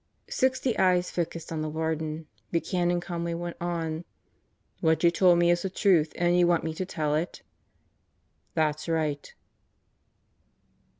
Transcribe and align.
Sixty 0.31 0.75
eyes 0.79 1.11
focused 1.11 1.51
on 1.51 1.61
the 1.61 1.69
Warden. 1.69 2.25
Buchanan 2.49 3.01
calmly 3.01 3.35
went 3.35 3.55
on: 3.61 4.03
"What 4.79 5.03
you 5.03 5.11
told 5.11 5.37
me 5.37 5.51
is 5.51 5.61
the 5.61 5.69
truth 5.69 6.11
and 6.15 6.35
you 6.35 6.47
want 6.47 6.63
me 6.63 6.73
to 6.73 6.87
tell 6.87 7.13
it?" 7.13 7.43
"That's 8.55 8.89
right." 8.89 9.31